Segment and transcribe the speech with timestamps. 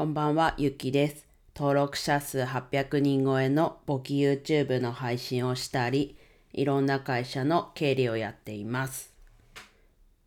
[0.00, 1.26] こんばんは、ゆきです。
[1.54, 6.16] 登録者数800人超えの簿記 YouTube の配信をしたり、
[6.54, 9.12] いろんな会社の経理をやっています。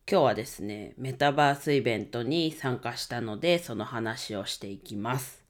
[0.07, 5.43] 今日はですね、メタバースイベントに参加したので、その話をしていきます。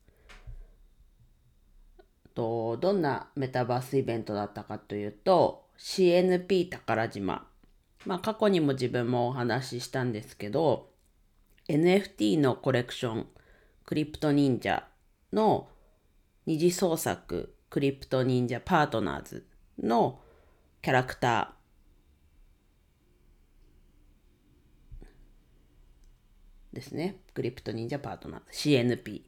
[2.34, 7.46] とどんなメタバースイベントだったかというと CNP 宝島
[8.06, 10.90] まあ過去にも自分もお話ししたんですけど
[11.68, 13.28] NFT のコレクション
[13.86, 14.88] クリプト忍者
[15.32, 15.68] の
[16.46, 19.46] 二次創作クリプト忍者パートナーズ
[19.82, 20.20] の
[20.82, 27.18] キャラクターですね。
[27.34, 29.22] クリプト忍者パートナーズ CNP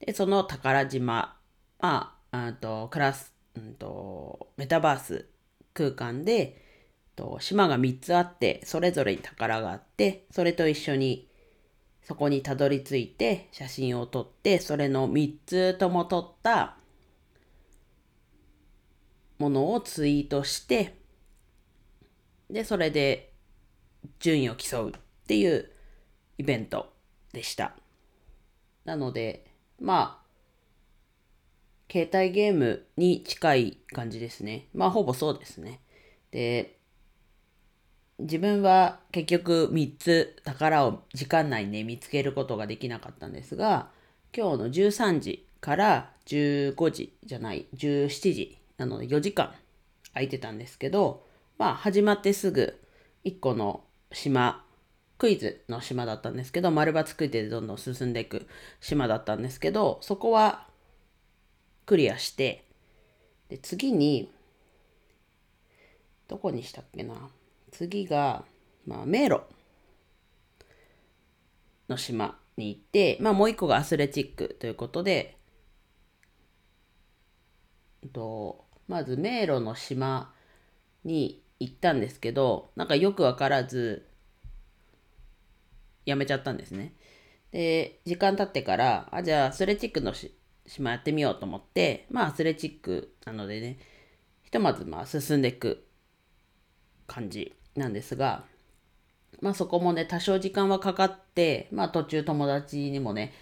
[0.00, 1.36] でその宝島
[1.78, 5.26] まああとクラス、うんと、メタバース
[5.72, 6.62] 空間で
[7.14, 11.25] と島が3つあってそれぞれに宝があってそれと一緒に
[12.06, 16.76] そこにたどり着いて写真を撮ってそれの3つとも撮った
[19.40, 20.94] ものをツイートして
[22.48, 23.32] でそれで
[24.20, 24.92] 順位を競うっ
[25.26, 25.68] ていう
[26.38, 26.92] イベント
[27.32, 27.74] でした
[28.84, 29.44] なので
[29.80, 30.26] まあ
[31.90, 34.66] 携帯ゲームに近い感じですね。
[34.74, 35.80] まあほぼそうですね。
[36.32, 36.75] で、
[38.18, 43.90] 自分は結局3つ宝を時間内にね見つけることができなかったんですが、
[44.36, 49.52] 今日の13時から15時じゃない、17時なので4時間
[50.14, 51.26] 空いてたんですけど、
[51.58, 52.78] まあ始まってすぐ
[53.24, 54.64] 1個の島、
[55.18, 58.46] クイズの島だったんですけど、丸抜クイズでどんどん進んでいく
[58.80, 60.66] 島だったんですけど、そこは
[61.84, 62.64] クリアして、
[63.50, 64.32] で、次に、
[66.28, 67.14] どこにしたっけな？
[67.76, 68.44] 次が、
[68.86, 69.42] まあ、迷路
[71.88, 75.36] の島に行って、まあ、もう一個がアスレチックということで、
[78.12, 80.32] とまず迷路の島
[81.04, 84.06] に行ったんですけど、なんかよくわからず、
[86.06, 86.94] やめちゃったんですね。
[87.50, 90.14] で、時間経ってから、あ、じゃあアスレチックの
[90.66, 93.78] 島やってみようと思って、まあアスレチックなのでね、
[94.42, 95.86] ひとまずまあ進んでいく
[97.06, 98.44] 感じなんですが、
[99.40, 103.32] まあそこもね、多少時間はかかって、まあ途中友達にもね、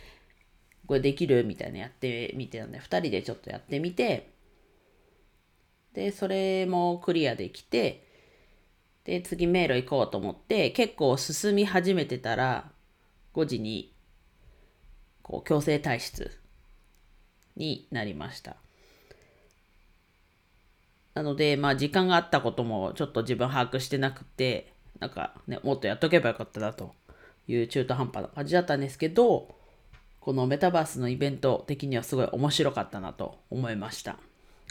[0.87, 4.33] これできるみたいなやってみてたんで、2人でちょっとやってみて、
[5.95, 8.06] で、それもクリアできて、
[9.05, 12.71] で、次迷路行こうと思って、結構進み始めてたら、
[13.34, 13.95] 5時に、
[15.22, 16.31] こう、強制退出
[17.56, 18.56] になりました。
[21.14, 26.94] なので、まあ時間があったこともちょっと自分把握してなくて、なんかね、もっとやっとけばよかったなと
[27.48, 29.54] いう中途半端な感じだったんですけど、
[30.20, 34.19] このメタバースのイベント的にはすごい面白かったなと思いました。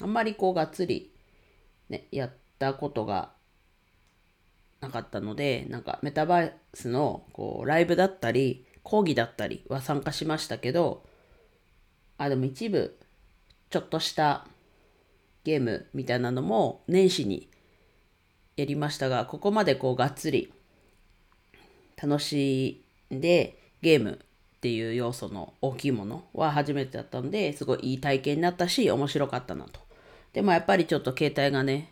[0.01, 1.11] あんまりこうがっつり
[1.89, 3.31] ね、やったことが
[4.81, 11.05] なかったので、なんかメタバースのこうライブだったり、講義だったりは参加しましたけど、
[12.17, 12.97] あ、でも一部、
[13.69, 14.47] ちょっとした
[15.43, 17.49] ゲームみたいなのも年始に
[18.55, 20.53] やりましたが、ここまでこうがっつり
[22.01, 22.83] 楽し
[23.13, 24.19] んでゲーム
[24.57, 29.79] っていう要素の大きいものは初めてだったので、すごいいい体験になったし、面白かったなと。
[30.31, 31.91] でもやっぱりちょっと携帯がね、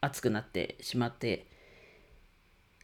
[0.00, 1.46] 熱くなってしまって、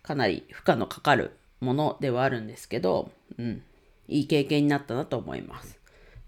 [0.03, 3.63] かなり負荷のかかるものではあるんですけど、うん、
[4.09, 5.79] いい経験になったなと思います。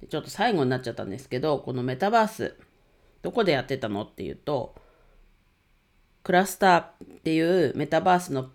[0.08, 2.56] ちょっと最後になっちゃったんですけど、このメタバース、
[3.22, 4.04] どこでやってたの？
[4.04, 4.74] っていうと、
[6.22, 6.86] クラスターっ
[7.22, 8.50] ていうメタバースの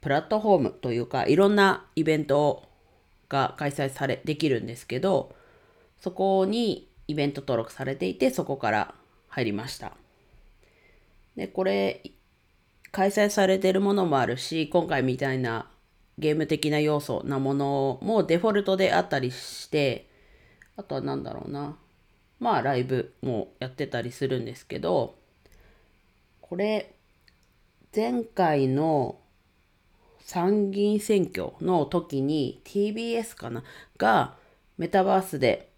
[0.00, 2.68] プラットフォームというか、いろんなイベント
[3.28, 5.34] が開催され、できるんですけど、
[6.00, 8.94] そこにイベント登録されていて、そこから
[9.28, 9.92] 入りました。
[11.36, 12.02] で、これ、
[12.92, 15.70] 開催されてるものもあるし、今回みたいな
[16.18, 20.10] ゲーム的な要素なものもデフォルトであったりして、
[20.76, 21.76] あとは何だろうな。
[22.40, 25.14] まあライブもやってたりするんですけど、
[26.40, 26.94] これ、
[27.94, 29.18] 前回の
[30.20, 33.62] 参議院選挙の時に TBS かな？
[33.98, 34.36] が
[34.78, 35.70] メタバースで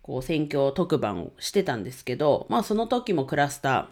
[0.00, 3.88] こう選挙特番をしてたんですけど、まあその時もクラスタ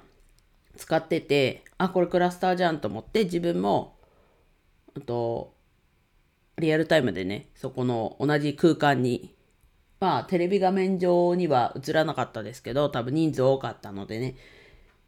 [0.76, 3.96] ー使ってて、あ、これクラスターじゃんと思って自分も、
[4.96, 5.52] あと、
[6.60, 9.34] リアルタイムでね、そこの同じ空間に、
[9.98, 14.36] まあテレビ画面上には映らなかったですけど、多分人数多かったのでね、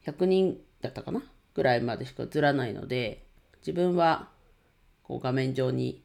[0.06, 1.22] 100人だったかな
[1.54, 3.24] ぐらいまでしか映らないので、
[3.60, 4.28] 自分は
[5.02, 6.02] こう画面上に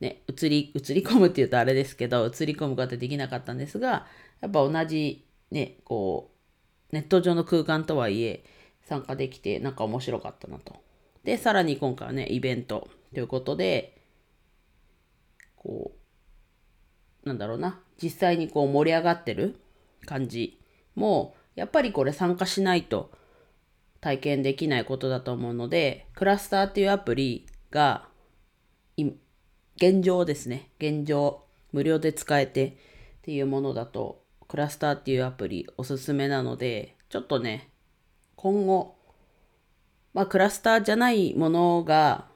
[0.00, 4.06] ね、映り、映り込むっていうとあれですけど、映り込むことはできなかったんですが、
[4.40, 6.30] やっぱ同じね、こ
[6.92, 8.44] う、ネット上の空間とはいえ、
[8.82, 10.76] 参加できて、なんか面白かったなと。
[11.22, 13.99] で、さらに今回はね、イベントということで、
[15.60, 15.92] こ
[17.24, 19.60] う、なんだろうな、実際にこう盛り上がってる
[20.06, 20.58] 感じ
[20.94, 23.10] も、やっぱりこれ参加しないと
[24.00, 28.08] 体験できないことだと思うので、クラスターっていうアプリが、
[29.76, 32.72] 現状ですね、現状、無料で使えてっ
[33.22, 37.68] ていうものだと、クラスターっていうアプリおすすめなので、ちょっとね、
[38.36, 38.96] 今後、
[40.14, 42.29] まあクラスターじゃないものが、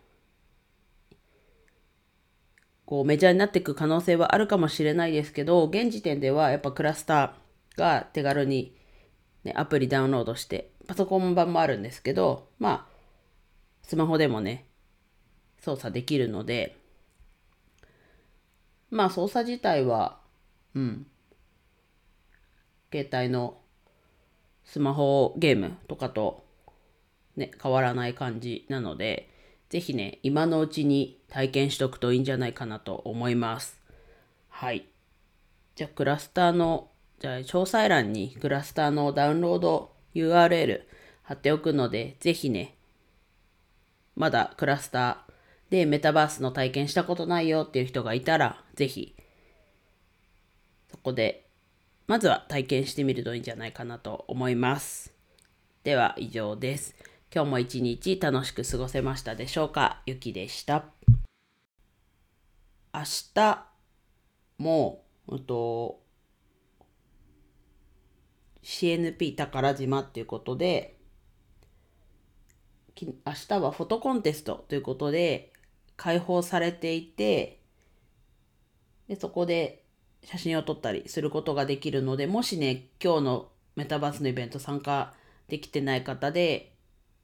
[2.87, 8.75] こうメジャーになっていく可能性はあるかもしれないですけど、現時点ではやっぱクラスターが手軽に、
[9.45, 12.95] ね、アプリダウンロードしてパソコン版もあるんですけど、まあ、
[13.83, 14.67] スマホでもね、
[15.61, 16.77] 操作できるので、
[18.91, 20.19] まあ操作自体は、
[20.75, 21.07] うん、
[22.93, 23.59] 携帯の
[24.65, 26.45] スマホゲームとかと
[27.37, 29.29] ね、変わらない感じなので、
[29.75, 33.83] ぜひね、今のうちに体験しとくといいんじゃないかなと思います。
[34.49, 34.87] はい。
[35.75, 40.83] じゃあ、クラスターの、じゃあ、詳細欄にクラスターのダウンロード URL
[41.25, 42.77] 貼っておくので、ぜひね、
[44.15, 49.17] まだクラスターでメタバースの体験したことないよっていう人がいたら、ぜひ、
[50.89, 51.49] そこで、
[52.07, 55.13] まずは体験してみるといいんじゃないかなと思います。
[55.83, 56.95] では、以上です。
[57.35, 60.03] 今日も一日楽しく過ごせましたでしょうか？
[60.07, 60.85] ゆきでした。
[62.95, 63.01] 明
[63.35, 63.67] 日
[64.59, 66.01] も、うんと、
[68.63, 70.97] CNP 宝島っていうことで、
[73.03, 73.13] 明
[73.49, 75.53] 日はフォトコンテストということで
[75.97, 77.59] 開放されていて、
[79.09, 79.83] でそこで
[80.23, 85.15] 写真を撮ったりすることができるので、もしね、今日のメタバースのイベント参加
[85.49, 86.71] できてない方で、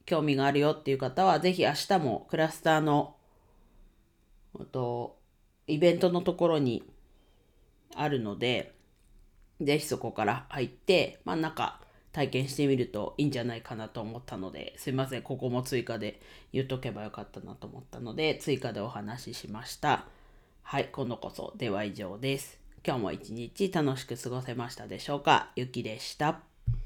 [0.05, 3.15] 興味があるよっていう方は、ぜひ明日もクラスターの、
[4.71, 5.17] と、
[5.67, 6.83] イベントのところに
[7.95, 8.73] あるので、
[9.61, 11.79] ぜひそこから入って、まあ中
[12.11, 16.19] 体験してみるといいんじゃないかなと思ったので、すいません、ここも追加で
[16.51, 20.05] 言っとけばよかったなと思ったので、追加でお話ししました。
[20.63, 21.53] はい、今度こそ。
[21.57, 22.59] では以上です。
[22.85, 25.51] 今日も一日楽しく過ごせましたでしょうか？
[25.55, 26.50] ゆきでした。